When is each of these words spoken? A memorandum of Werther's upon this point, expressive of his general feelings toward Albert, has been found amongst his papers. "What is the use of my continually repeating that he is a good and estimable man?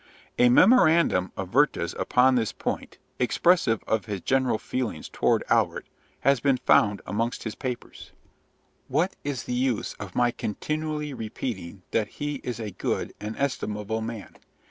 A 0.39 0.49
memorandum 0.49 1.31
of 1.37 1.53
Werther's 1.53 1.93
upon 1.93 2.33
this 2.33 2.51
point, 2.51 2.97
expressive 3.19 3.83
of 3.85 4.05
his 4.05 4.21
general 4.21 4.57
feelings 4.57 5.07
toward 5.07 5.43
Albert, 5.47 5.85
has 6.21 6.39
been 6.39 6.57
found 6.57 7.03
amongst 7.05 7.43
his 7.43 7.53
papers. 7.53 8.11
"What 8.87 9.15
is 9.23 9.43
the 9.43 9.53
use 9.53 9.93
of 9.99 10.15
my 10.15 10.31
continually 10.31 11.13
repeating 11.13 11.83
that 11.91 12.07
he 12.17 12.41
is 12.43 12.59
a 12.59 12.71
good 12.71 13.13
and 13.19 13.37
estimable 13.37 14.01
man? 14.01 14.35